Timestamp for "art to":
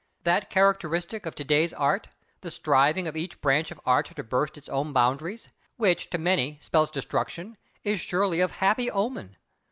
3.85-4.23